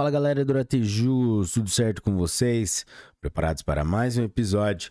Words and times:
Fala 0.00 0.10
galera 0.10 0.46
do 0.46 0.58
Ateju, 0.58 1.44
tudo 1.52 1.68
certo 1.68 2.00
com 2.00 2.16
vocês? 2.16 2.86
Preparados 3.20 3.62
para 3.62 3.84
mais 3.84 4.16
um 4.16 4.24
episódio? 4.24 4.90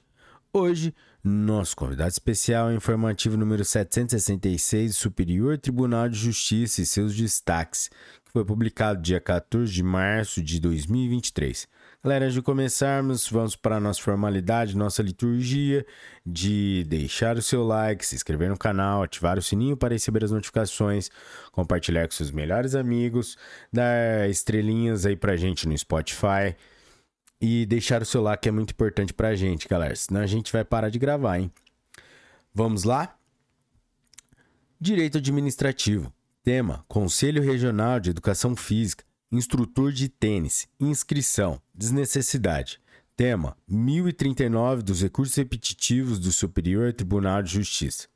Hoje, 0.54 0.94
nosso 1.24 1.76
convidado 1.76 2.12
especial 2.12 2.70
é 2.70 2.74
o 2.74 2.78
informativo 2.78 3.36
número 3.36 3.66
766 3.66 4.96
Superior 4.96 5.58
Tribunal 5.58 6.08
de 6.10 6.16
Justiça 6.16 6.84
e 6.84 6.86
seus 6.86 7.16
destaques, 7.16 7.90
que 8.24 8.32
foi 8.32 8.46
publicado 8.46 9.02
dia 9.02 9.20
14 9.20 9.74
de 9.74 9.82
março 9.82 10.44
de 10.44 10.60
2023. 10.60 11.68
Galera, 12.02 12.24
antes 12.24 12.36
de 12.36 12.42
começarmos, 12.42 13.28
vamos 13.28 13.58
para 13.58 13.76
a 13.76 13.80
nossa 13.80 14.02
formalidade, 14.02 14.78
nossa 14.78 15.04
liturgia 15.04 15.86
de 16.26 16.86
deixar 16.88 17.36
o 17.36 17.42
seu 17.42 17.62
like, 17.62 18.06
se 18.06 18.16
inscrever 18.16 18.50
no 18.50 18.58
canal, 18.58 19.04
ativar 19.04 19.38
o 19.38 19.42
sininho 19.42 19.76
para 19.76 19.94
receber 19.94 20.24
as 20.24 20.32
notificações, 20.32 21.10
compartilhar 21.52 22.08
com 22.08 22.14
seus 22.14 22.32
melhores 22.32 22.74
amigos, 22.74 23.38
dar 23.72 24.30
estrelinhas 24.30 25.06
aí 25.06 25.18
pra 25.18 25.36
gente 25.36 25.68
no 25.68 25.78
Spotify 25.78 26.56
e 27.42 27.66
deixar 27.66 28.02
o 28.02 28.06
seu 28.06 28.22
like 28.22 28.48
é 28.48 28.52
muito 28.52 28.72
importante 28.72 29.14
pra 29.14 29.36
gente, 29.36 29.68
galera, 29.68 29.94
senão 29.94 30.22
a 30.22 30.28
gente 30.28 30.54
vai 30.54 30.64
parar 30.64 30.88
de 30.88 31.00
gravar, 31.00 31.38
hein? 31.38 31.52
Vamos 32.54 32.86
lá? 32.86 33.14
Direito 34.80 35.18
Administrativo. 35.18 36.14
Tema: 36.46 36.86
Conselho 36.88 37.44
Regional 37.44 38.00
de 38.00 38.12
Educação 38.12 38.56
Física. 38.56 39.09
Instrutor 39.32 39.92
de 39.92 40.10
tênis. 40.10 40.68
Inscrição. 40.80 41.62
Desnecessidade. 41.74 42.82
Tema: 43.16 43.56
1039 43.68 44.82
dos 44.82 45.04
recursos 45.04 45.36
repetitivos 45.36 46.18
do 46.18 46.32
Superior 46.32 46.92
Tribunal 46.94 47.44
de 47.44 47.54
Justiça. 47.54 48.08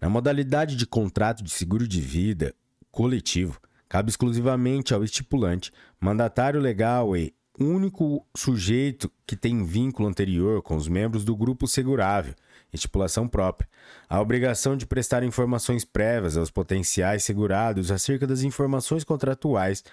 Na 0.00 0.10
modalidade 0.10 0.74
de 0.74 0.84
contrato 0.84 1.44
de 1.44 1.50
seguro 1.50 1.86
de 1.86 2.00
vida 2.00 2.52
coletivo, 2.90 3.60
cabe 3.88 4.10
exclusivamente 4.10 4.92
ao 4.92 5.04
estipulante, 5.04 5.72
mandatário 6.00 6.60
legal 6.60 7.16
e 7.16 7.32
único 7.58 8.26
sujeito 8.36 9.10
que 9.26 9.36
tem 9.36 9.64
vínculo 9.64 10.08
anterior 10.08 10.62
com 10.62 10.76
os 10.76 10.88
membros 10.88 11.24
do 11.24 11.36
grupo 11.36 11.66
segurável 11.68 12.34
estipulação 12.74 13.28
própria, 13.28 13.68
a 14.08 14.20
obrigação 14.20 14.76
de 14.76 14.86
prestar 14.86 15.22
informações 15.22 15.84
prévias 15.84 16.36
aos 16.36 16.50
potenciais 16.50 17.24
segurados 17.24 17.90
acerca 17.90 18.26
das 18.26 18.42
informações 18.42 19.04
contratuais 19.04 19.84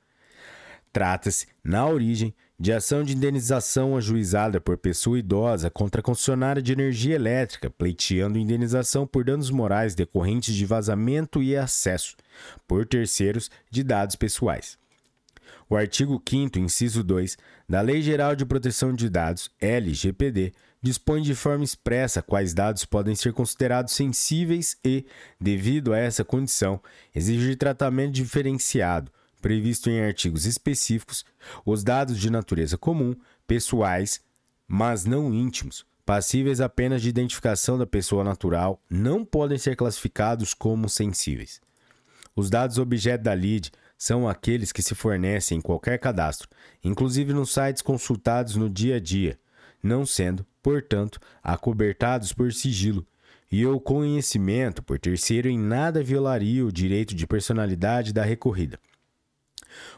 Trata-se, 0.93 1.47
na 1.63 1.87
origem, 1.87 2.35
de 2.59 2.71
ação 2.71 3.03
de 3.03 3.15
indenização 3.15 3.97
ajuizada 3.97 4.61
por 4.61 4.77
pessoa 4.77 5.17
idosa 5.17 5.71
contra 5.71 6.01
a 6.01 6.03
concessionária 6.03 6.61
de 6.61 6.71
energia 6.71 7.15
elétrica, 7.15 7.67
pleiteando 7.67 8.37
indenização 8.37 9.07
por 9.07 9.23
danos 9.23 9.49
morais 9.49 9.95
decorrentes 9.95 10.53
de 10.53 10.67
vazamento 10.67 11.41
e 11.41 11.57
acesso, 11.57 12.15
por 12.67 12.85
terceiros, 12.85 13.49
de 13.71 13.83
dados 13.83 14.15
pessoais. 14.15 14.77
O 15.67 15.75
artigo 15.75 16.21
5, 16.29 16.59
inciso 16.59 17.03
2, 17.03 17.37
da 17.67 17.81
Lei 17.81 18.03
Geral 18.03 18.35
de 18.35 18.45
Proteção 18.45 18.93
de 18.93 19.09
Dados, 19.09 19.49
LGPD, 19.59 20.53
dispõe 20.79 21.23
de 21.23 21.33
forma 21.33 21.63
expressa 21.63 22.21
quais 22.21 22.53
dados 22.53 22.85
podem 22.85 23.15
ser 23.15 23.33
considerados 23.33 23.93
sensíveis 23.93 24.77
e, 24.85 25.07
devido 25.41 25.91
a 25.91 25.97
essa 25.97 26.23
condição, 26.23 26.79
exigir 27.15 27.57
tratamento 27.57 28.11
diferenciado 28.11 29.11
previsto 29.43 29.89
em 29.89 30.01
artigos 30.01 30.45
específicos, 30.45 31.25
os 31.65 31.83
dados 31.83 32.17
de 32.17 32.29
natureza 32.29 32.77
comum, 32.77 33.13
pessoais, 33.45 34.21
mas 34.65 35.03
não 35.03 35.33
íntimos, 35.33 35.85
passíveis 36.05 36.61
apenas 36.61 37.01
de 37.01 37.09
identificação 37.09 37.77
da 37.77 37.85
pessoa 37.85 38.23
natural, 38.23 38.81
não 38.89 39.25
podem 39.25 39.57
ser 39.57 39.75
classificados 39.75 40.53
como 40.53 40.87
sensíveis. 40.87 41.59
Os 42.33 42.49
dados 42.49 42.77
objeto 42.77 43.25
da 43.25 43.35
LID 43.35 43.69
são 43.97 44.29
aqueles 44.29 44.71
que 44.71 44.81
se 44.81 44.95
fornecem 44.95 45.57
em 45.57 45.61
qualquer 45.61 45.99
cadastro, 45.99 46.47
inclusive 46.81 47.33
nos 47.33 47.51
sites 47.51 47.81
consultados 47.81 48.55
no 48.55 48.69
dia 48.69 48.95
a 48.95 48.99
dia, 48.99 49.37
não 49.83 50.05
sendo, 50.05 50.45
portanto, 50.61 51.19
acobertados 51.43 52.31
por 52.31 52.53
sigilo, 52.53 53.05
e 53.51 53.65
o 53.65 53.77
conhecimento 53.77 54.81
por 54.81 54.97
terceiro 54.97 55.49
em 55.49 55.59
nada 55.59 56.01
violaria 56.01 56.65
o 56.65 56.71
direito 56.71 57.13
de 57.13 57.27
personalidade 57.27 58.13
da 58.13 58.23
recorrida 58.23 58.79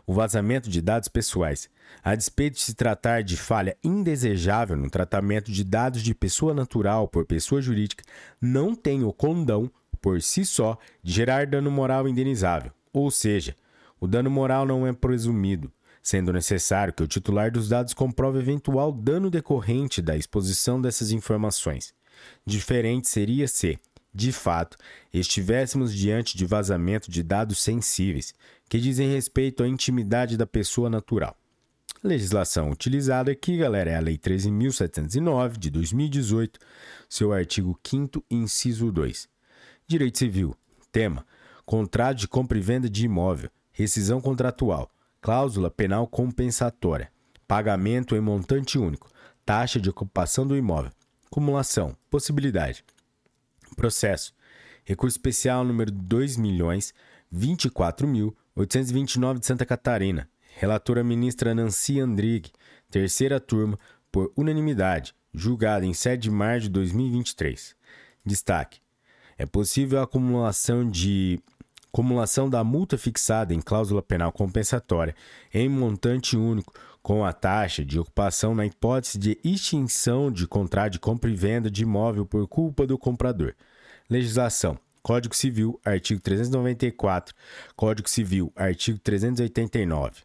o 0.06 0.14
vazamento 0.14 0.70
de 0.70 0.82
dados 0.82 1.08
pessoais. 1.08 1.70
A 2.04 2.16
despeito 2.16 2.56
de 2.58 2.64
se 2.64 2.74
tratar 2.74 3.24
de 3.24 3.38
falha 3.38 3.78
indesejável 3.84 4.76
no 4.76 4.90
tratamento 4.90 5.52
de 5.52 5.64
dados 5.64 6.02
de 6.02 6.14
pessoa 6.14 6.54
natural 6.54 7.08
por 7.08 7.26
pessoa 7.26 7.62
jurídica, 7.62 8.04
não 8.42 8.76
tem 8.76 9.04
o 9.04 9.14
condão, 9.14 9.70
por 10.02 10.22
si 10.22 10.46
só, 10.46 10.78
de 11.02 11.14
gerar 11.14 11.48
dano 11.48 11.72
moral 11.72 12.08
indenizável. 12.08 12.72
Ou 12.94 13.10
seja, 13.10 13.56
o 14.00 14.08
dano 14.08 14.30
moral 14.30 14.66
não 14.66 14.86
é 14.86 14.94
presumido, 14.94 15.72
sendo 16.02 16.32
necessário 16.32 16.94
que 16.94 17.04
o 17.04 17.08
titular 17.08 17.52
dos 17.52 17.70
dados 17.70 17.94
comprove 17.94 18.40
eventual 18.40 18.92
dano 18.92 19.30
decorrente 19.30 20.02
da 20.02 20.16
exposição 20.16 20.80
dessas 20.80 21.12
informações. 21.12 21.94
Diferente 22.46 23.10
seria 23.10 23.48
se, 23.48 23.80
de 24.14 24.32
fato, 24.32 24.78
estivéssemos 25.14 25.94
diante 25.94 26.38
de 26.38 26.46
vazamento 26.46 27.12
de 27.12 27.22
dados 27.22 27.62
sensíveis, 27.62 28.34
que 28.70 28.80
dizem 28.80 29.12
respeito 29.12 29.64
à 29.64 29.68
intimidade 29.68 30.38
da 30.38 30.46
pessoa 30.46 30.90
natural. 30.90 31.38
A 32.04 32.08
legislação 32.08 32.70
utilizada 32.70 33.32
aqui, 33.32 33.58
galera, 33.58 33.92
é 33.92 33.96
a 33.96 34.00
Lei 34.00 34.18
13.709 34.18 35.58
de 35.58 35.70
2018, 35.70 36.60
seu 37.10 37.34
artigo 37.34 37.80
5, 37.84 38.24
inciso 38.30 38.92
2. 38.92 39.28
Direito 39.88 40.18
Civil. 40.18 40.56
Tema: 40.92 41.26
Contrato 41.66 42.18
de 42.20 42.28
compra 42.28 42.58
e 42.58 42.62
venda 42.62 42.90
de 42.90 43.06
imóvel, 43.06 43.50
rescisão 43.72 44.22
contratual, 44.22 44.90
cláusula 45.22 45.70
penal 45.72 46.08
compensatória, 46.08 47.12
pagamento 47.48 48.16
em 48.16 48.22
montante 48.22 48.78
único, 48.78 49.10
taxa 49.46 49.80
de 49.80 49.90
ocupação 49.90 50.46
do 50.46 50.56
imóvel, 50.56 50.92
cumulação, 51.30 51.96
possibilidade. 52.10 52.84
Processo. 53.76 54.34
Recurso 54.84 55.18
especial 55.18 55.64
número 55.64 55.92
2 55.92 56.38
milhões 56.38 56.94
24.829 58.58 59.40
de 59.40 59.46
Santa 59.46 59.66
Catarina. 59.66 60.30
Relatora 60.56 61.04
ministra 61.04 61.54
Nancy 61.54 62.00
Andrighi. 62.00 62.52
Terceira 62.90 63.40
turma, 63.40 63.78
por 64.12 64.32
unanimidade. 64.36 65.14
Julgada 65.34 65.86
em 65.86 65.94
7 65.94 66.22
de 66.22 66.32
março 66.32 66.62
de 66.62 66.70
2023. 66.70 67.76
Destaque. 68.26 68.80
É 69.38 69.46
possível 69.46 70.00
a 70.00 70.04
acumulação 70.04 70.90
de 70.90 71.40
acumulação 71.92 72.50
da 72.50 72.64
multa 72.64 72.98
fixada 72.98 73.54
em 73.54 73.62
cláusula 73.62 74.02
penal 74.02 74.30
compensatória 74.32 75.16
em 75.54 75.70
montante 75.70 76.36
único 76.36 76.74
com 77.02 77.24
a 77.24 77.32
taxa 77.32 77.86
de 77.86 77.98
ocupação 77.98 78.54
na 78.54 78.66
hipótese 78.66 79.18
de 79.18 79.40
extinção 79.44 80.32
de 80.32 80.46
contrato 80.46 80.94
de 80.94 81.00
compra 81.00 81.30
e 81.30 81.36
venda 81.36 81.70
de 81.70 81.84
imóvel 81.84 82.26
por 82.26 82.48
culpa 82.48 82.86
do 82.88 82.98
comprador. 82.98 83.54
Legislação: 84.10 84.78
Código 85.06 85.36
Civil, 85.36 85.80
artigo 85.86 86.20
394, 86.20 87.36
Código 87.76 88.10
Civil, 88.10 88.52
artigo 88.56 88.98
389. 88.98 90.24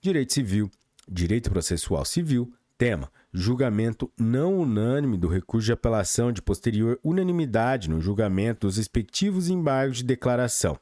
Direito 0.00 0.32
Civil, 0.32 0.70
Direito 1.06 1.50
Processual 1.50 2.06
Civil, 2.06 2.50
tema: 2.78 3.12
julgamento 3.34 4.10
não 4.18 4.56
unânime 4.56 5.18
do 5.18 5.28
recurso 5.28 5.66
de 5.66 5.74
apelação 5.74 6.32
de 6.32 6.40
posterior 6.40 6.98
unanimidade 7.04 7.90
no 7.90 8.00
julgamento 8.00 8.66
dos 8.66 8.78
respectivos 8.78 9.50
embargos 9.50 9.98
de 9.98 10.04
declaração. 10.04 10.78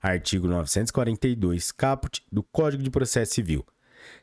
Artigo 0.00 0.48
942, 0.48 1.72
caput 1.72 2.24
do 2.32 2.42
Código 2.42 2.82
de 2.82 2.88
Processo 2.88 3.34
Civil. 3.34 3.62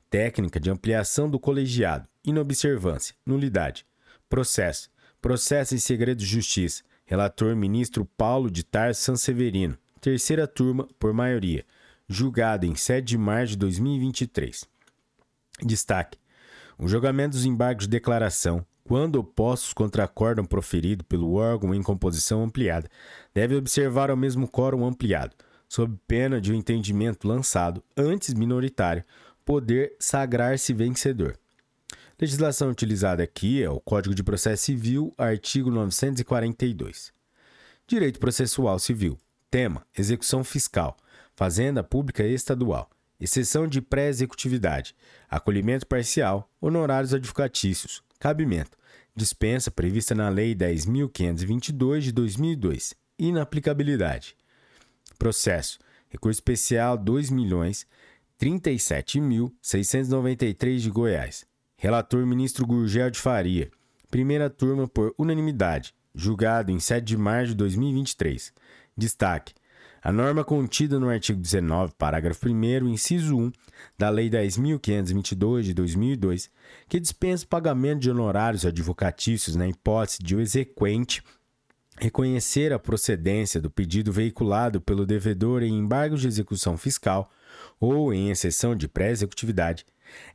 Técnica 0.09 0.59
de 0.59 0.71
ampliação 0.71 1.29
do 1.29 1.39
colegiado, 1.39 2.09
inobservância, 2.25 3.15
nulidade. 3.23 3.85
Processo. 4.27 4.89
Processo 5.21 5.75
em 5.75 5.77
segredo 5.77 6.17
de 6.17 6.25
justiça. 6.25 6.86
Relator 7.09 7.55
ministro 7.55 8.03
Paulo 8.03 8.51
de 8.51 8.65
Tarso 8.65 9.01
Sanseverino. 9.01 9.77
Terceira 10.01 10.45
turma, 10.45 10.85
por 10.99 11.13
maioria. 11.13 11.65
Julgado 12.05 12.65
em 12.65 12.75
7 12.75 13.05
de 13.05 13.17
março 13.17 13.51
de 13.51 13.59
2023. 13.59 14.65
Destaque. 15.63 16.19
O 16.77 16.85
julgamento 16.85 17.37
dos 17.37 17.45
embargos 17.45 17.85
de 17.85 17.91
declaração, 17.91 18.65
quando 18.83 19.15
opostos 19.15 19.71
contra 19.71 20.03
acórdão 20.03 20.43
proferido 20.43 21.05
pelo 21.05 21.35
órgão 21.35 21.73
em 21.73 21.81
composição 21.81 22.43
ampliada, 22.43 22.89
deve 23.33 23.55
observar 23.55 24.11
ao 24.11 24.17
mesmo 24.17 24.45
quórum 24.45 24.85
ampliado, 24.85 25.33
sob 25.69 25.97
pena 26.05 26.41
de 26.41 26.51
o 26.51 26.55
um 26.55 26.57
entendimento 26.57 27.25
lançado, 27.25 27.81
antes 27.95 28.33
minoritário, 28.33 29.05
poder 29.45 29.95
sagrar-se 29.97 30.73
vencedor. 30.73 31.39
Legislação 32.19 32.71
utilizada 32.71 33.21
aqui 33.21 33.61
é 33.61 33.69
o 33.69 33.79
Código 33.79 34.15
de 34.15 34.23
Processo 34.23 34.63
Civil, 34.63 35.13
artigo 35.19 35.69
942. 35.69 37.13
Direito 37.85 38.19
Processual 38.19 38.79
Civil. 38.79 39.19
Tema: 39.51 39.85
Execução 39.95 40.43
Fiscal. 40.43 40.97
Fazenda 41.35 41.83
Pública 41.83 42.23
Estadual. 42.23 42.89
Exceção 43.19 43.67
de 43.67 43.81
pré-executividade. 43.81 44.95
Acolhimento 45.29 45.85
parcial. 45.85 46.49
Honorários 46.59 47.13
advocatícios. 47.13 48.01
Cabimento. 48.19 48.75
Dispensa 49.15 49.69
prevista 49.69 50.15
na 50.15 50.27
Lei 50.27 50.55
10.522 50.55 51.99
de 51.99 52.11
2002. 52.11 52.95
Inaplicabilidade. 53.19 54.35
Processo. 55.19 55.77
Recurso 56.09 56.39
especial 56.39 56.97
2 56.97 57.29
milhões 57.29 57.85
37.693 58.39 60.77
de 60.77 60.89
Goiás. 60.89 61.45
Relator 61.79 62.25
ministro 62.25 62.65
Gurgel 62.65 63.11
de 63.11 63.19
Faria. 63.19 63.69
Primeira 64.09 64.49
turma 64.49 64.87
por 64.87 65.13
unanimidade. 65.15 65.93
Julgado 66.15 66.71
em 66.71 66.79
7 66.79 67.05
de 67.05 67.15
março 67.15 67.49
de 67.49 67.55
2023. 67.55 68.51
Destaque: 68.97 69.53
a 70.01 70.11
norma 70.11 70.43
contida 70.43 70.99
no 70.99 71.07
artigo 71.07 71.39
19, 71.39 71.93
parágrafo 71.95 72.49
1, 72.49 72.87
inciso 72.87 73.37
1 73.37 73.51
da 73.95 74.09
Lei 74.09 74.27
10.522 74.27 75.61
de 75.61 75.73
2002, 75.75 76.49
que 76.89 76.99
dispensa 76.99 77.45
o 77.45 77.47
pagamento 77.47 77.99
de 77.99 78.09
honorários 78.09 78.65
advocatícios 78.65 79.55
na 79.55 79.67
hipótese 79.67 80.23
de 80.23 80.35
o 80.35 80.41
exequente 80.41 81.21
reconhecer 81.99 82.73
a 82.73 82.79
procedência 82.79 83.61
do 83.61 83.69
pedido 83.69 84.11
veiculado 84.11 84.81
pelo 84.81 85.05
devedor 85.05 85.61
em 85.61 85.77
embargo 85.77 86.17
de 86.17 86.27
execução 86.27 86.75
fiscal 86.75 87.29
ou 87.79 88.11
em 88.11 88.31
exceção 88.31 88.75
de 88.75 88.87
pré-executividade, 88.87 89.85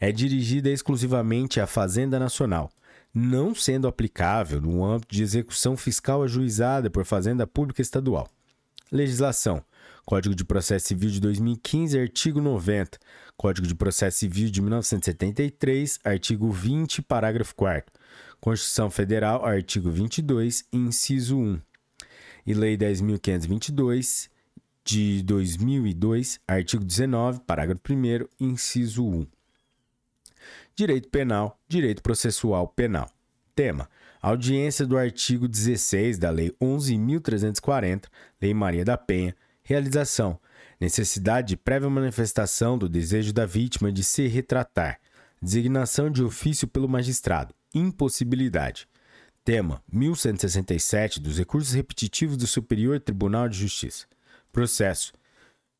é 0.01 0.11
dirigida 0.13 0.71
exclusivamente 0.71 1.61
à 1.61 1.67
Fazenda 1.67 2.19
Nacional, 2.19 2.71
não 3.15 3.55
sendo 3.55 3.87
aplicável 3.87 4.61
no 4.61 4.85
âmbito 4.85 5.15
de 5.15 5.23
execução 5.23 5.77
fiscal 5.77 6.23
ajuizada 6.23 6.91
por 6.91 7.05
Fazenda 7.05 7.47
Pública 7.47 7.83
Estadual. 7.83 8.29
Legislação: 8.91 9.65
Código 10.05 10.35
de 10.35 10.45
Processo 10.45 10.89
Civil 10.89 11.11
de 11.11 11.21
2015, 11.21 11.99
artigo 11.99 12.41
90. 12.41 12.99
Código 13.37 13.67
de 13.67 13.75
Processo 13.75 14.19
Civil 14.19 14.51
de 14.51 14.61
1973, 14.61 15.99
artigo 16.05 16.51
20, 16.51 17.03
parágrafo 17.03 17.55
4. 17.55 17.93
Constituição 18.41 18.91
Federal, 18.91 19.45
artigo 19.45 19.91
22, 19.91 20.65
inciso 20.73 21.39
1. 21.39 21.61
E 22.45 22.55
Lei 22.55 22.77
10.522, 22.77 24.29
de 24.85 25.23
2002, 25.23 26.41
artigo 26.47 26.85
19, 26.85 27.41
parágrafo 27.47 27.81
1, 27.89 28.27
inciso 28.41 29.07
1. 29.07 29.27
Direito 30.75 31.09
Penal, 31.09 31.61
Direito 31.69 32.03
Processual 32.03 32.69
Penal. 32.69 33.11
Tema: 33.55 33.89
Audiência 34.21 34.87
do 34.87 34.97
artigo 34.97 35.49
16 35.49 36.19
da 36.19 36.31
Lei 36.31 36.55
11.340, 36.61 38.05
Lei 38.41 38.55
Maria 38.55 38.85
da 38.85 38.97
Penha. 38.97 39.37
Realização: 39.63 40.39
necessidade 40.81 41.49
de 41.49 41.57
prévia 41.57 41.89
manifestação 41.91 42.77
do 42.77 42.89
desejo 42.89 43.33
da 43.33 43.47
vítima 43.47 43.93
de 43.93 44.03
se 44.03 44.27
retratar, 44.27 44.99
designação 45.41 46.11
de 46.11 46.23
ofício 46.23 46.67
pelo 46.67 46.89
magistrado, 46.89 47.55
impossibilidade. 47.75 48.89
Tema 49.45 49.83
1167 49.93 51.21
dos 51.21 51.39
recursos 51.39 51.75
repetitivos 51.75 52.37
do 52.37 52.47
Superior 52.47 53.01
Tribunal 53.01 53.49
de 53.49 53.59
Justiça. 53.59 54.07
Processo. 54.53 55.13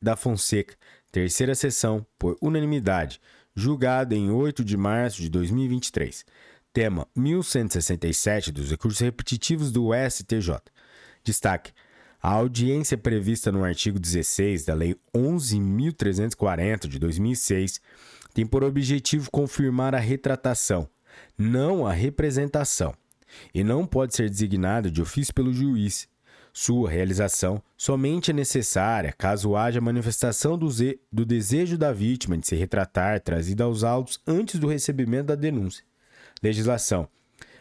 da 0.00 0.16
Fonseca. 0.16 0.74
Terceira 1.10 1.54
sessão, 1.54 2.06
por 2.18 2.36
unanimidade. 2.42 3.18
Julgado 3.54 4.14
em 4.14 4.30
8 4.30 4.62
de 4.62 4.76
março 4.76 5.22
de 5.22 5.30
2023. 5.30 6.26
Tema 6.74 7.08
1167 7.16 8.52
dos 8.52 8.70
recursos 8.70 9.00
repetitivos 9.00 9.72
do 9.72 9.92
STJ. 9.94 10.58
Destaque: 11.24 11.72
a 12.22 12.32
audiência 12.32 12.98
prevista 12.98 13.50
no 13.50 13.64
artigo 13.64 13.98
16 13.98 14.66
da 14.66 14.74
Lei 14.74 14.94
11.340 15.14 16.86
de 16.86 16.98
2006 16.98 17.80
tem 18.34 18.44
por 18.44 18.62
objetivo 18.62 19.30
confirmar 19.30 19.94
a 19.94 19.98
retratação, 19.98 20.86
não 21.36 21.86
a 21.86 21.92
representação, 21.92 22.94
e 23.54 23.62
não 23.62 23.86
pode 23.86 24.14
ser 24.14 24.30
designada 24.30 24.90
de 24.90 25.02
ofício 25.02 25.34
pelo 25.34 25.52
juiz. 25.52 26.08
Sua 26.52 26.88
realização 26.88 27.62
somente 27.76 28.30
é 28.30 28.34
necessária 28.34 29.12
caso 29.12 29.54
haja 29.54 29.78
manifestação 29.78 30.56
do, 30.56 30.68
do 31.12 31.26
desejo 31.26 31.76
da 31.76 31.92
vítima 31.92 32.38
de 32.38 32.46
se 32.46 32.56
retratar 32.56 33.20
trazida 33.20 33.64
aos 33.64 33.84
autos 33.84 34.18
antes 34.26 34.58
do 34.58 34.66
recebimento 34.66 35.26
da 35.26 35.34
denúncia. 35.34 35.84
Legislação 36.42 37.08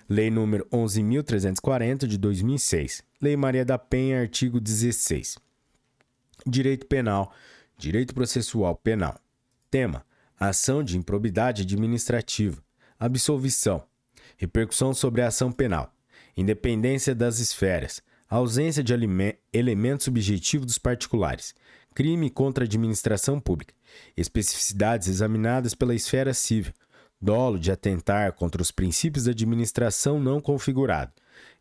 Lei 0.08 0.30
nº 0.30 0.62
11.340 0.70 2.06
de 2.06 2.18
2006. 2.20 3.04
Lei 3.20 3.36
Maria 3.36 3.66
da 3.66 3.80
Penha, 3.80 4.22
artigo 4.22 4.60
16. 4.60 5.40
Direito 6.46 6.86
Penal. 6.86 7.34
Direito 7.76 8.14
Processual 8.14 8.76
Penal. 8.76 9.20
Tema: 9.72 10.06
Ação 10.40 10.84
de 10.84 10.96
improbidade 10.96 11.64
administrativa. 11.64 12.64
Absolvição. 13.00 13.84
Repercussão 14.38 14.94
sobre 14.94 15.22
a 15.22 15.28
ação 15.28 15.52
penal. 15.52 15.94
Independência 16.36 17.16
das 17.16 17.40
esferas. 17.40 18.02
Ausência 18.30 18.84
de 18.84 18.94
elemento 19.54 20.04
subjetivo 20.04 20.66
dos 20.66 20.78
particulares. 20.78 21.54
Crime 21.94 22.30
contra 22.30 22.64
a 22.64 22.68
administração 22.68 23.40
pública. 23.40 23.74
Especificidades 24.18 25.08
examinadas 25.08 25.74
pela 25.74 25.96
esfera 25.96 26.34
civil 26.34 26.74
dolo 27.22 27.58
de 27.58 27.72
atentar 27.72 28.34
contra 28.34 28.62
os 28.62 28.72
princípios 28.72 29.26
da 29.26 29.32
administração 29.32 30.20
não 30.20 30.40
configurado, 30.40 31.12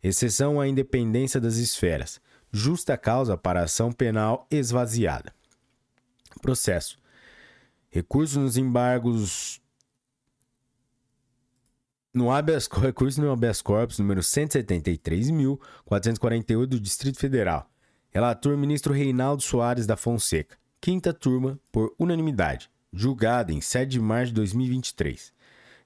exceção 0.03 0.59
à 0.59 0.67
independência 0.67 1.39
das 1.39 1.55
esferas, 1.55 2.19
justa 2.51 2.97
causa 2.97 3.35
para 3.35 3.63
ação 3.63 3.91
penal 3.91 4.47
esvaziada. 4.51 5.33
Processo. 6.41 6.97
Recurso 7.89 8.39
nos 8.39 8.57
embargos 8.57 9.59
no 12.15 12.31
habeas, 12.31 12.67
recurso 12.67 13.21
no 13.21 13.31
habeas 13.31 13.61
corpus 13.61 13.99
número 13.99 14.21
173.448 14.21 16.65
do 16.65 16.79
Distrito 16.79 17.19
Federal. 17.19 17.69
Relator 18.09 18.57
ministro 18.57 18.93
Reinaldo 18.93 19.43
Soares 19.43 19.85
da 19.85 19.97
Fonseca. 19.97 20.57
Quinta 20.79 21.13
turma, 21.13 21.59
por 21.73 21.93
unanimidade. 21.99 22.69
Julgado 22.93 23.51
em 23.51 23.59
7 23.59 23.89
de 23.89 23.99
março 23.99 24.27
de 24.27 24.35
2023. 24.35 25.33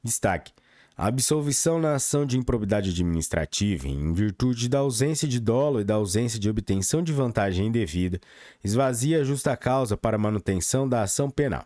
Destaque: 0.04 0.54
a 0.96 1.08
absolvição 1.08 1.80
na 1.80 1.96
ação 1.96 2.28
de 2.28 2.38
improbidade 2.38 2.92
administrativa, 2.92 3.88
em 3.88 4.14
virtude 4.14 4.70
da 4.70 4.78
ausência 4.80 5.28
de 5.28 5.40
dolo 5.40 5.82
e 5.82 5.84
da 5.84 5.96
ausência 5.96 6.40
de 6.40 6.48
obtenção 6.48 7.02
de 7.02 7.12
vantagem 7.12 7.66
indevida, 7.66 8.20
esvazia 8.64 9.22
a 9.22 9.24
justa 9.24 9.58
causa 9.58 9.98
para 9.98 10.16
manutenção 10.18 10.88
da 10.88 11.02
ação 11.02 11.32
penal. 11.32 11.66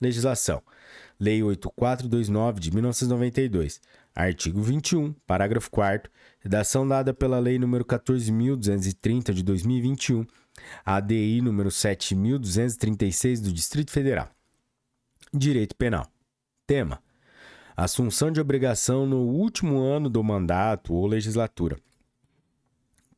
Legislação: 0.00 0.60
Lei 1.22 1.40
8429 1.40 2.58
de 2.58 2.74
1992, 2.74 3.80
artigo 4.12 4.60
21, 4.60 5.12
parágrafo 5.24 5.70
4 5.70 6.10
redação 6.40 6.86
dada 6.88 7.14
pela 7.14 7.38
Lei 7.38 7.60
nº 7.60 7.84
14230 7.84 9.32
de 9.32 9.44
2021, 9.44 10.26
ADI 10.84 11.40
número 11.40 11.70
7236 11.70 13.40
do 13.40 13.52
Distrito 13.52 13.92
Federal. 13.92 14.30
Direito 15.32 15.76
Penal. 15.76 16.08
Tema: 16.66 17.00
assunção 17.76 18.32
de 18.32 18.40
obrigação 18.40 19.06
no 19.06 19.20
último 19.20 19.80
ano 19.80 20.10
do 20.10 20.24
mandato 20.24 20.92
ou 20.92 21.06
legislatura. 21.06 21.78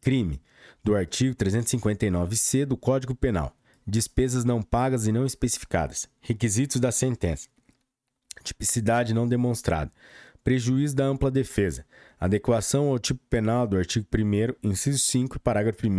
Crime 0.02 0.42
do 0.84 0.94
artigo 0.94 1.34
359-C 1.36 2.66
do 2.66 2.76
Código 2.76 3.14
Penal. 3.14 3.56
Despesas 3.86 4.44
não 4.44 4.60
pagas 4.60 5.06
e 5.06 5.12
não 5.12 5.24
especificadas. 5.24 6.06
Requisitos 6.20 6.78
da 6.78 6.92
sentença. 6.92 7.53
Tipicidade 8.42 9.14
não 9.14 9.28
demonstrada. 9.28 9.92
Prejuízo 10.42 10.96
da 10.96 11.04
ampla 11.04 11.30
defesa. 11.30 11.86
Adequação 12.20 12.88
ao 12.88 12.98
tipo 12.98 13.20
penal 13.30 13.66
do 13.66 13.76
artigo 13.76 14.06
1 14.14 14.68
inciso 14.68 14.98
5 14.98 15.40
parágrafo 15.40 15.86
1 15.86 15.90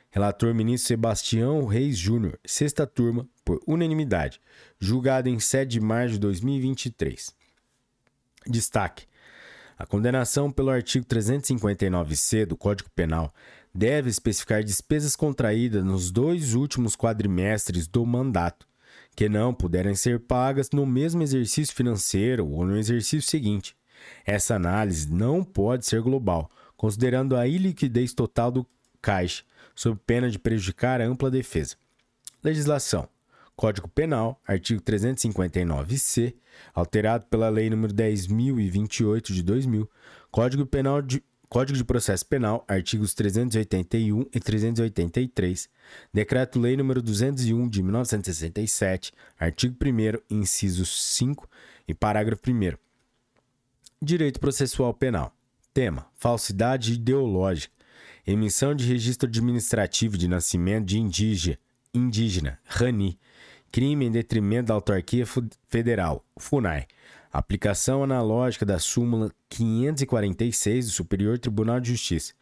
Relator 0.10 0.54
ministro 0.54 0.90
Sebastião 0.90 1.66
Reis 1.66 1.98
Júnior, 1.98 2.38
sexta 2.46 2.86
turma, 2.86 3.25
por 3.46 3.62
unanimidade, 3.66 4.42
julgado 4.78 5.30
em 5.30 5.40
7 5.40 5.70
de 5.70 5.80
março 5.80 6.16
de 6.16 6.20
2023. 6.20 7.34
Destaque: 8.46 9.06
a 9.82 9.86
condenação 9.88 10.52
pelo 10.52 10.70
artigo 10.70 11.04
359-C 11.08 12.46
do 12.46 12.56
Código 12.56 12.88
Penal 12.92 13.34
deve 13.74 14.12
especificar 14.12 14.64
despesas 14.64 15.16
contraídas 15.16 15.84
nos 15.84 16.12
dois 16.12 16.54
últimos 16.54 16.96
quadrimestres 16.96 17.88
do 17.88 18.06
mandato, 18.06 18.68
que 19.16 19.28
não 19.28 19.52
puderem 19.52 19.96
ser 19.96 20.20
pagas 20.20 20.70
no 20.70 20.86
mesmo 20.86 21.24
exercício 21.24 21.74
financeiro 21.74 22.48
ou 22.48 22.64
no 22.64 22.78
exercício 22.78 23.28
seguinte, 23.28 23.76
essa 24.24 24.54
análise 24.54 25.12
não 25.12 25.44
pode 25.44 25.88
ser 25.88 26.00
global, 26.00 26.52
considerando 26.78 27.36
a 27.36 27.48
iliquidez 27.48 28.14
total 28.14 28.52
do 28.52 28.68
caixa, 29.02 29.44
sob 29.74 30.00
pena 30.06 30.30
de 30.30 30.38
prejudicar 30.38 31.02
a 31.02 31.06
ampla 31.06 31.32
defesa. 31.32 31.76
Legislação. 32.44 33.10
Código 33.55 33.88
Penal, 33.88 34.39
artigo 34.48 34.81
359-C, 34.81 36.36
alterado 36.74 37.25
pela 37.25 37.50
Lei 37.50 37.70
nº 37.70 37.91
10.028 37.91 39.34
de 39.34 39.43
2000. 39.43 39.89
Código 40.31 40.65
Penal 40.65 41.01
de 41.01 41.24
Código 41.51 41.77
de 41.77 41.84
Processo 41.84 42.25
Penal, 42.25 42.63
artigos 42.65 43.13
381 43.13 44.25
e 44.34 44.39
383. 44.39 45.70
Decreto-Lei 46.13 46.77
nº 46.77 47.01
201 47.01 47.67
de 47.67 47.84
1967, 47.84 49.12
artigo 49.38 49.75
1 49.84 50.22
inciso 50.29 50.86
5 50.86 51.50
e 51.88 51.93
parágrafo 51.93 52.41
1 52.50 52.77
Direito 54.01 54.39
Processual 54.39 54.93
Penal. 54.93 55.36
Tema: 55.74 56.08
Falsidade 56.15 56.93
ideológica. 56.93 57.74
Emissão 58.25 58.74
de 58.74 58.86
registro 58.86 59.27
administrativo 59.27 60.17
de 60.17 60.27
nascimento 60.27 60.86
de 60.86 61.00
indígena, 61.00 61.58
indígena 61.93 62.60
RANI. 62.65 63.20
Crime 63.72 64.06
em 64.06 64.12
detrimento 64.12 64.68
da 64.68 64.74
autarquia 64.74 65.25
federal, 65.70 66.25
FUNAI. 66.38 66.86
Aplicação 67.32 68.04
analógica 68.04 68.66
da 68.66 68.78
súmula 68.78 69.32
546 69.48 70.88
do 70.88 70.92
Superior 70.92 71.40
Tribunal 71.40 71.80
de 71.80 71.92
Justiça. 71.92 72.34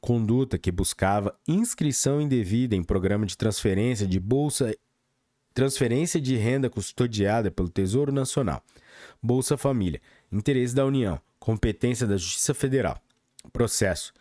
Conduta 0.00 0.56
que 0.56 0.72
buscava 0.72 1.38
inscrição 1.46 2.22
indevida 2.22 2.74
em 2.74 2.82
programa 2.82 3.26
de 3.26 3.36
transferência 3.36 4.06
de 4.06 4.18
bolsa 4.18 4.74
transferência 5.52 6.18
de 6.20 6.36
renda 6.36 6.70
custodiada 6.70 7.50
pelo 7.50 7.68
Tesouro 7.68 8.12
Nacional. 8.12 8.62
Bolsa 9.22 9.58
Família 9.58 10.00
Interesse 10.32 10.74
da 10.74 10.86
União. 10.86 11.20
Competência 11.38 12.06
da 12.06 12.16
Justiça 12.16 12.54
Federal. 12.54 12.98
Processo. 13.52 14.14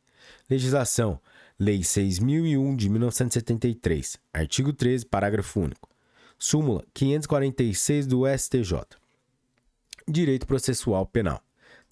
Legislação: 0.50 1.21
Lei 1.57 1.83
6001 1.83 2.75
de 2.75 2.89
1973, 2.89 4.17
artigo 4.33 4.74
13, 4.74 5.05
parágrafo 5.05 5.62
único. 5.62 5.90
Súmula 6.43 6.83
546 6.95 8.07
do 8.07 8.24
STJ. 8.25 8.81
Direito 10.07 10.48
processual 10.48 11.05
penal. 11.05 11.39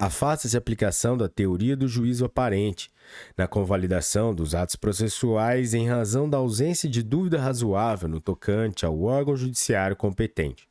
afasta-se 0.01 0.57
a 0.57 0.59
aplicação 0.59 1.15
da 1.15 1.29
teoria 1.29 1.77
do 1.77 1.87
juízo 1.87 2.25
aparente 2.25 2.91
na 3.37 3.47
convalidação 3.47 4.35
dos 4.35 4.55
atos 4.55 4.75
processuais 4.75 5.75
em 5.75 5.87
razão 5.87 6.29
da 6.29 6.39
ausência 6.39 6.89
de 6.89 7.03
dúvida 7.03 7.39
razoável 7.39 8.09
no 8.09 8.19
tocante 8.19 8.87
ao 8.87 9.03
órgão 9.03 9.37
judiciário 9.37 9.95
competente. 9.95 10.67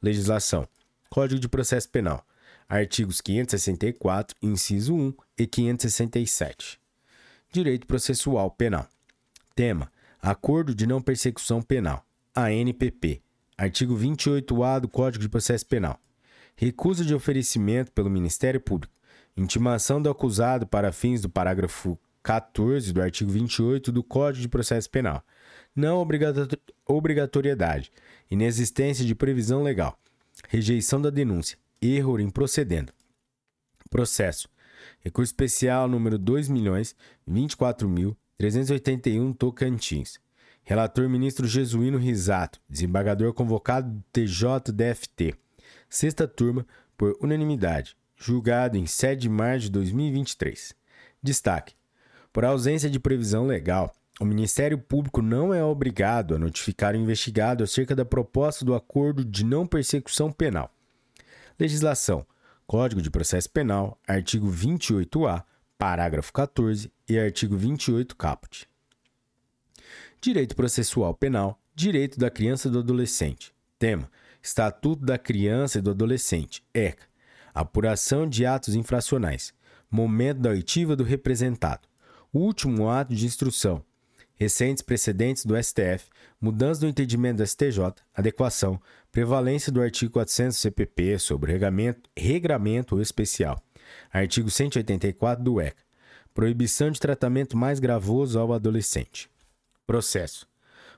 Legislação: 0.00 0.66
Código 1.10 1.38
de 1.38 1.50
Processo 1.50 1.90
Penal, 1.90 2.24
artigos 2.66 3.20
564, 3.20 4.34
inciso 4.40 4.94
1 4.94 5.14
e 5.38 5.46
567. 5.46 6.80
Direito 7.52 7.86
Processual 7.86 8.50
Penal. 8.50 8.88
Tema: 9.54 9.92
Acordo 10.18 10.74
de 10.74 10.86
Não 10.86 11.02
Persecução 11.02 11.60
Penal, 11.60 12.06
ANPP, 12.34 13.20
artigo 13.58 13.94
28-A 13.94 14.78
do 14.78 14.88
Código 14.88 15.22
de 15.22 15.28
Processo 15.28 15.66
Penal. 15.66 16.00
Recusa 16.54 17.04
de 17.04 17.14
oferecimento 17.14 17.90
pelo 17.92 18.10
Ministério 18.10 18.60
Público, 18.60 18.94
intimação 19.36 20.00
do 20.00 20.08
acusado 20.10 20.66
para 20.66 20.92
fins 20.92 21.20
do 21.20 21.28
parágrafo 21.28 21.98
14 22.22 22.92
do 22.92 23.02
artigo 23.02 23.30
28 23.30 23.90
do 23.90 24.02
Código 24.02 24.42
de 24.42 24.48
Processo 24.48 24.88
Penal. 24.88 25.24
Não 25.74 26.06
obrigatoriedade, 26.86 27.90
inexistência 28.30 29.04
de 29.04 29.14
previsão 29.14 29.62
legal, 29.62 29.98
rejeição 30.48 31.00
da 31.00 31.10
denúncia, 31.10 31.58
erro 31.80 32.20
em 32.20 32.30
procedendo. 32.30 32.92
Processo. 33.90 34.48
Recurso 35.00 35.30
especial 35.30 35.88
número 35.88 36.18
2.024.000 36.18 38.16
381 38.42 39.32
Tocantins. 39.34 40.18
Relator 40.64 41.08
ministro 41.08 41.46
Jesuíno 41.46 41.96
Risato, 41.96 42.60
desembargador 42.68 43.32
convocado 43.32 43.88
do 43.88 44.02
TJDFT. 44.12 45.34
Sexta 45.92 46.26
turma, 46.26 46.66
por 46.96 47.18
unanimidade, 47.20 47.94
julgado 48.16 48.78
em 48.78 48.86
7 48.86 49.20
de 49.20 49.28
março 49.28 49.66
de 49.66 49.72
2023. 49.72 50.74
Destaque: 51.22 51.74
por 52.32 52.46
ausência 52.46 52.88
de 52.88 52.98
previsão 52.98 53.46
legal, 53.46 53.94
o 54.18 54.24
Ministério 54.24 54.78
Público 54.78 55.20
não 55.20 55.52
é 55.52 55.62
obrigado 55.62 56.34
a 56.34 56.38
notificar 56.38 56.94
o 56.94 56.96
investigado 56.96 57.62
acerca 57.62 57.94
da 57.94 58.06
proposta 58.06 58.64
do 58.64 58.74
acordo 58.74 59.22
de 59.22 59.44
não 59.44 59.66
persecução 59.66 60.32
penal. 60.32 60.74
Legislação: 61.60 62.26
Código 62.66 63.02
de 63.02 63.10
Processo 63.10 63.50
Penal, 63.50 64.00
artigo 64.08 64.50
28-A, 64.50 65.44
parágrafo 65.76 66.32
14 66.32 66.90
e 67.06 67.18
artigo 67.18 67.54
28 67.54 68.16
caput. 68.16 68.66
Direito 70.22 70.56
processual 70.56 71.12
penal, 71.12 71.60
direito 71.74 72.18
da 72.18 72.30
criança 72.30 72.68
e 72.68 72.70
do 72.70 72.78
adolescente. 72.78 73.52
Tema: 73.78 74.10
Estatuto 74.42 75.04
da 75.04 75.18
Criança 75.18 75.78
e 75.78 75.82
do 75.82 75.90
Adolescente, 75.90 76.64
ECA. 76.74 77.06
Apuração 77.54 78.28
de 78.28 78.44
atos 78.44 78.74
infracionais. 78.74 79.52
Momento 79.90 80.40
da 80.40 80.50
oitiva 80.50 80.96
do 80.96 81.04
representado. 81.04 81.86
Último 82.32 82.88
ato 82.88 83.14
de 83.14 83.26
instrução. 83.26 83.84
Recentes 84.34 84.82
precedentes 84.82 85.44
do 85.44 85.54
STF, 85.62 86.08
mudança 86.40 86.80
do 86.80 86.88
entendimento 86.88 87.36
do 87.36 87.46
STJ, 87.46 87.94
adequação, 88.14 88.80
prevalência 89.12 89.70
do 89.70 89.80
artigo 89.80 90.14
400 90.14 90.56
CPP 90.56 91.18
sobre 91.18 91.52
regramento, 91.52 92.10
regramento 92.16 93.00
especial 93.00 93.62
Artigo 94.12 94.50
184 94.50 95.42
do 95.42 95.60
ECA. 95.60 95.82
Proibição 96.34 96.90
de 96.90 97.00
tratamento 97.00 97.56
mais 97.56 97.78
gravoso 97.78 98.38
ao 98.38 98.52
adolescente. 98.52 99.28
Processo. 99.86 100.46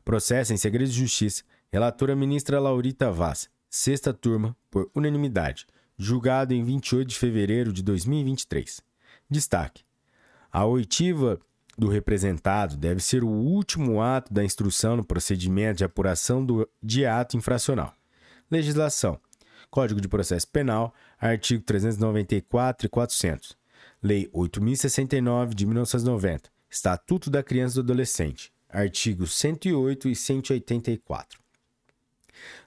Processo 0.05 0.53
em 0.53 0.57
segredo 0.57 0.91
de 0.91 0.99
justiça. 0.99 1.43
Relatora 1.75 2.15
ministra 2.15 2.61
Laurita 2.61 3.11
Vaz. 3.11 3.51
Sexta 3.69 4.15
turma, 4.15 4.57
por 4.71 4.89
unanimidade. 4.95 5.67
Julgado 5.99 6.55
em 6.55 6.63
28 6.63 7.09
de 7.09 7.19
fevereiro 7.19 7.73
de 7.73 7.83
2023. 7.83 8.81
Destaque. 9.29 9.83
A 10.53 10.65
oitiva 10.65 11.41
do 11.77 11.89
representado 11.89 12.77
deve 12.77 13.01
ser 13.01 13.25
o 13.25 13.29
último 13.29 14.01
ato 14.01 14.33
da 14.33 14.45
instrução 14.45 14.97
no 14.97 15.05
procedimento 15.05 15.79
de 15.79 15.85
apuração 15.85 16.47
do, 16.47 16.71
de 16.81 17.05
ato 17.07 17.37
infracional. 17.37 17.93
Legislação. 18.49 19.19
Código 19.69 20.01
de 20.01 20.07
Processo 20.07 20.47
Penal, 20.47 20.95
artigo 21.21 21.65
394 21.65 22.87
e 22.87 22.89
400. 22.89 23.57
Lei 24.01 24.31
8069 24.33 25.57
de 25.57 25.67
1990. 25.67 26.51
Estatuto 26.71 27.29
da 27.29 27.43
Criança 27.43 27.81
e 27.81 27.83
do 27.83 27.87
Adolescente, 27.91 28.53
artigos 28.69 29.35
108 29.35 30.09
e 30.09 30.15
184. 30.15 31.44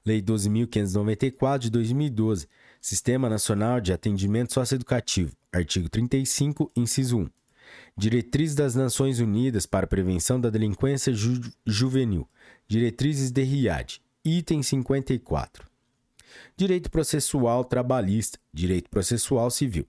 Lei 0.05 0.21
12.594 0.21 1.59
de 1.59 1.69
2012. 1.69 2.47
Sistema 2.79 3.29
Nacional 3.29 3.81
de 3.81 3.91
Atendimento 3.91 4.53
Socioeducativo, 4.53 5.35
artigo 5.51 5.89
35, 5.89 6.71
inciso 6.75 7.17
1. 7.17 7.29
Diretrizes 7.97 8.55
das 8.55 8.75
Nações 8.75 9.19
Unidas 9.19 9.65
para 9.65 9.85
a 9.85 9.87
Prevenção 9.89 10.39
da 10.39 10.49
Delinquência 10.49 11.13
Ju 11.13 11.41
Juvenil. 11.65 12.27
Diretrizes 12.67 13.31
de 13.31 13.43
RIAD, 13.43 14.01
item 14.23 14.61
54. 14.61 15.65
Direito 16.55 16.89
processual 16.91 17.63
trabalhista, 17.63 18.39
direito 18.53 18.89
processual 18.89 19.49
civil. 19.49 19.87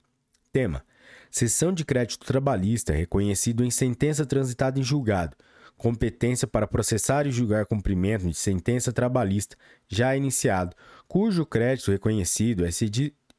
Tema: 0.52 0.82
Sessão 1.30 1.72
de 1.72 1.84
crédito 1.84 2.24
trabalhista 2.24 2.92
reconhecido 2.92 3.64
em 3.64 3.70
sentença 3.70 4.24
transitada 4.24 4.80
em 4.80 4.82
julgado. 4.82 5.36
Competência 5.78 6.46
para 6.48 6.66
processar 6.66 7.26
e 7.26 7.30
julgar 7.30 7.64
cumprimento 7.64 8.26
de 8.26 8.34
sentença 8.34 8.92
trabalhista 8.92 9.56
já 9.88 10.14
iniciado, 10.16 10.74
cujo 11.06 11.46
crédito 11.46 11.92
reconhecido 11.92 12.66
é 12.66 12.70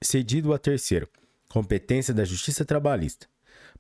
cedido 0.02 0.54
a 0.54 0.58
terceiro. 0.58 1.10
Competência 1.49 2.13
da 2.13 2.23
Justiça 2.23 2.63
Trabalhista. 2.63 3.28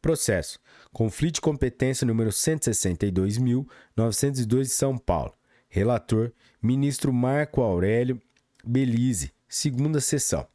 Processo: 0.01 0.59
Conflito 0.91 1.35
de 1.35 1.41
competência 1.41 2.05
número 2.05 2.31
162.902 2.31 4.63
de 4.63 4.69
São 4.69 4.97
Paulo. 4.97 5.33
Relator: 5.69 6.33
Ministro 6.61 7.13
Marco 7.13 7.61
Aurélio 7.61 8.21
Belize, 8.61 9.31
segunda 9.47 10.01
sessão. 10.01 10.45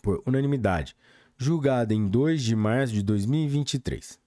Por 0.00 0.22
unanimidade. 0.24 0.94
Julgada 1.36 1.92
em 1.92 2.06
2 2.06 2.40
de 2.42 2.54
março 2.54 2.94
de 2.94 3.02
2023. 3.02 4.20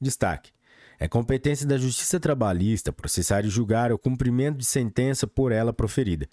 Destaque: 0.00 0.50
é 1.02 1.08
competência 1.08 1.66
da 1.66 1.76
Justiça 1.76 2.20
Trabalhista 2.20 2.92
processar 2.92 3.44
e 3.44 3.48
julgar 3.48 3.90
o 3.90 3.98
cumprimento 3.98 4.58
de 4.58 4.64
sentença 4.64 5.26
por 5.26 5.50
ela 5.50 5.72
proferida, 5.72 6.28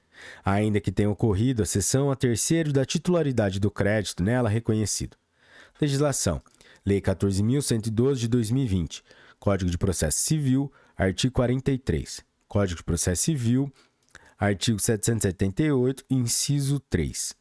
ainda 0.46 0.80
que 0.80 0.92
tenha 0.92 1.10
ocorrido 1.10 1.64
a 1.64 1.66
cessão 1.66 2.12
a 2.12 2.16
terceiro 2.16 2.72
da 2.72 2.86
titularidade 2.86 3.60
do 3.60 3.72
crédito 3.72 4.22
nela 4.22 4.48
reconhecido. 4.48 5.18
Legislação: 5.82 6.40
Lei 6.86 7.02
14.112 7.02 8.16
de 8.18 8.28
2020, 8.28 9.04
Código 9.40 9.72
de 9.72 9.78
Processo 9.78 10.20
Civil, 10.20 10.72
artigo 10.96 11.34
43, 11.34 12.24
Código 12.48 12.78
de 12.78 12.84
Processo 12.84 13.24
Civil, 13.24 13.74
Artigo 14.38 14.78
778, 14.78 16.06
inciso 16.12 16.80
3. 16.80 17.36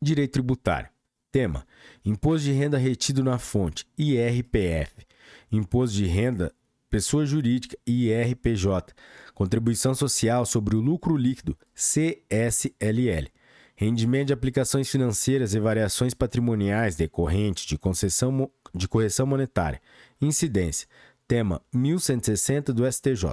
Direito 0.00 0.34
tributário. 0.34 0.88
Tema: 1.32 1.66
Imposto 2.04 2.44
de 2.44 2.52
renda 2.52 2.78
retido 2.78 3.24
na 3.24 3.36
fonte, 3.36 3.84
IRPF. 3.98 5.04
Imposto 5.50 5.96
de 5.96 6.06
renda 6.06 6.52
pessoa 6.94 7.26
jurídica, 7.26 7.76
IRPJ. 7.86 8.94
Contribuição 9.34 9.94
social 9.94 10.46
sobre 10.46 10.76
o 10.76 10.80
lucro 10.80 11.16
líquido, 11.16 11.58
CSLL. 11.74 13.28
Rendimento 13.74 14.28
de 14.28 14.32
aplicações 14.32 14.88
financeiras 14.88 15.54
e 15.54 15.58
variações 15.58 16.14
patrimoniais 16.14 16.94
decorrentes 16.94 17.66
de, 17.66 17.76
concessão, 17.76 18.48
de 18.72 18.86
correção 18.86 19.26
monetária. 19.26 19.82
Incidência. 20.20 20.86
Tema 21.26 21.60
1160 21.72 22.72
do 22.72 22.88
STJ. 22.90 23.24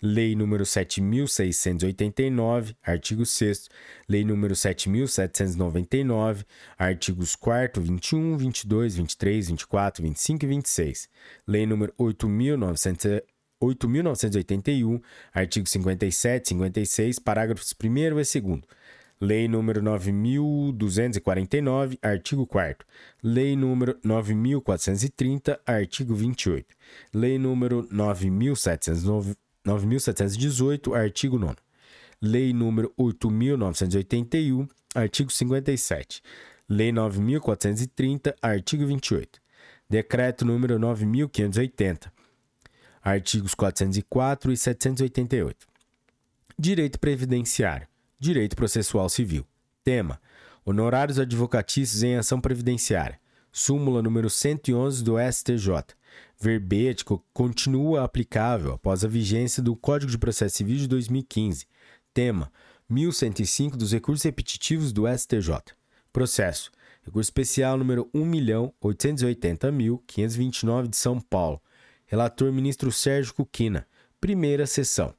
Lei 0.00 0.36
número 0.36 0.64
7689, 0.64 2.76
artigo 2.80 3.26
6 3.26 3.68
Lei 4.08 4.24
número 4.24 4.54
7799, 4.54 6.44
artigos 6.78 7.34
4 7.34 7.82
21, 7.82 8.36
22, 8.36 8.94
23, 8.94 9.48
24, 9.48 10.04
25 10.04 10.44
e 10.44 10.48
26. 10.48 11.08
Lei 11.48 11.66
número 11.66 11.92
8900 11.98 13.22
8.981, 13.60 15.02
artigo 15.34 15.68
57, 15.68 16.50
56, 16.50 17.18
parágrafos 17.18 17.74
1 17.82 17.98
e 17.98 18.10
2 18.10 18.34
Lei 19.20 19.48
número 19.48 19.82
9.249, 19.82 21.98
artigo 22.00 22.46
4 22.46 22.86
Lei 23.20 23.56
número 23.56 23.98
9.430, 24.04 25.58
artigo 25.66 26.14
28. 26.14 26.72
Lei 27.12 27.36
número 27.36 27.82
9.790 27.88 29.47
9.718, 29.66 30.94
artigo 30.94 31.38
9. 31.38 31.56
Lei 32.20 32.52
número 32.52 32.92
8.981, 32.98 34.68
artigo 34.94 35.30
57. 35.30 36.22
Lei 36.68 36.90
9.430, 36.90 38.34
artigo 38.42 38.86
28. 38.86 39.40
Decreto 39.88 40.44
número 40.44 40.78
9.580, 40.78 42.10
artigos 43.02 43.54
404 43.54 44.52
e 44.52 44.56
788. 44.56 45.66
Direito 46.58 46.98
previdenciário. 46.98 47.86
Direito 48.18 48.56
processual 48.56 49.08
civil. 49.08 49.46
Tema: 49.84 50.20
Honorários 50.64 51.18
advocatícios 51.18 52.02
em 52.02 52.16
ação 52.16 52.40
previdenciária. 52.40 53.20
Súmula 53.50 54.02
número 54.02 54.28
111 54.28 55.02
do 55.02 55.14
STJ 55.18 55.96
verbete 56.38 57.04
continua 57.32 58.04
aplicável 58.04 58.72
após 58.72 59.04
a 59.04 59.08
vigência 59.08 59.60
do 59.62 59.74
Código 59.74 60.10
de 60.10 60.18
Processo 60.18 60.56
Civil 60.56 60.76
de 60.76 60.86
2015. 60.86 61.66
Tema: 62.14 62.52
1105 62.88 63.76
dos 63.76 63.92
recursos 63.92 64.24
repetitivos 64.24 64.92
do 64.92 65.04
STJ. 65.06 65.74
Processo: 66.12 66.70
Recurso 67.02 67.28
especial 67.28 67.76
número 67.76 68.08
1.880.529 68.14 70.88
de 70.88 70.96
São 70.96 71.20
Paulo. 71.20 71.60
Relator 72.06 72.52
ministro 72.52 72.92
Sérgio 72.92 73.34
Cuquina. 73.34 73.86
Primeira 74.20 74.66
sessão. 74.66 75.14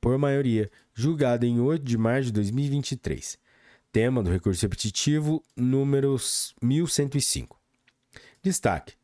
Por 0.00 0.16
maioria, 0.16 0.70
julgado 0.94 1.44
em 1.44 1.60
8 1.60 1.84
de 1.84 1.98
março 1.98 2.26
de 2.26 2.32
2023. 2.32 3.36
Tema 3.90 4.22
do 4.22 4.30
recurso 4.30 4.62
repetitivo 4.62 5.42
número 5.56 6.16
1105. 6.62 7.58
Destaque: 8.42 8.94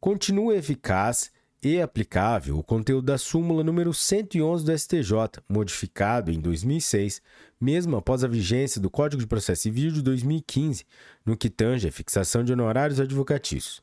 continua 0.00 0.56
eficaz 0.56 1.30
e 1.62 1.80
aplicável 1.80 2.58
o 2.58 2.62
conteúdo 2.62 3.06
da 3.06 3.18
súmula 3.18 3.64
número 3.64 3.92
111 3.92 4.64
do 4.64 4.78
STJ, 4.78 5.42
modificado 5.48 6.30
em 6.30 6.38
2006, 6.38 7.20
mesmo 7.60 7.96
após 7.96 8.22
a 8.22 8.28
vigência 8.28 8.80
do 8.80 8.90
Código 8.90 9.20
de 9.20 9.26
Processo 9.26 9.62
Civil 9.62 9.90
de 9.90 10.02
2015, 10.02 10.84
no 11.24 11.36
que 11.36 11.50
tange 11.50 11.88
a 11.88 11.92
fixação 11.92 12.44
de 12.44 12.52
honorários 12.52 13.00
advocatícios. 13.00 13.82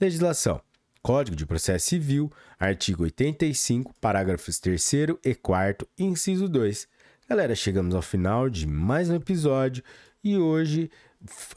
Legislação: 0.00 0.60
Código 1.00 1.36
de 1.36 1.46
Processo 1.46 1.88
Civil, 1.88 2.30
artigo 2.58 3.04
85, 3.04 3.94
parágrafos 4.00 4.58
3 4.58 4.92
e 5.24 5.34
4, 5.34 5.88
inciso 5.98 6.48
2. 6.48 6.88
Galera, 7.28 7.54
chegamos 7.54 7.94
ao 7.94 8.02
final 8.02 8.50
de 8.50 8.66
mais 8.66 9.08
um 9.08 9.14
episódio 9.14 9.82
e 10.22 10.36
hoje 10.36 10.90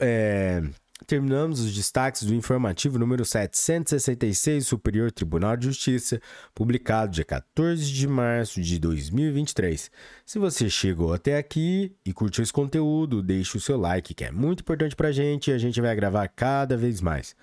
é, 0.00 0.62
Terminamos 1.04 1.60
os 1.60 1.74
destaques 1.74 2.22
do 2.22 2.34
informativo 2.34 2.98
número 2.98 3.22
766 3.22 4.66
Superior 4.66 5.12
Tribunal 5.12 5.54
de 5.54 5.66
Justiça, 5.66 6.20
publicado 6.54 7.12
dia 7.12 7.24
14 7.24 7.84
de 7.92 8.08
março 8.08 8.62
de 8.62 8.78
2023. 8.78 9.90
Se 10.24 10.38
você 10.38 10.70
chegou 10.70 11.12
até 11.12 11.36
aqui 11.36 11.94
e 12.04 12.14
curtiu 12.14 12.42
esse 12.42 12.52
conteúdo, 12.52 13.22
deixe 13.22 13.58
o 13.58 13.60
seu 13.60 13.76
like, 13.76 14.14
que 14.14 14.24
é 14.24 14.30
muito 14.30 14.60
importante 14.60 14.96
pra 14.96 15.12
gente 15.12 15.50
e 15.50 15.54
a 15.54 15.58
gente 15.58 15.80
vai 15.82 15.94
gravar 15.94 16.26
cada 16.28 16.78
vez 16.78 17.02
mais. 17.02 17.36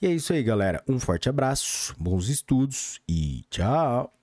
E 0.00 0.06
é 0.06 0.10
isso 0.12 0.32
aí, 0.32 0.42
galera. 0.42 0.82
Um 0.88 0.98
forte 0.98 1.28
abraço, 1.28 1.94
bons 1.98 2.30
estudos 2.30 3.00
e 3.06 3.44
tchau! 3.50 4.15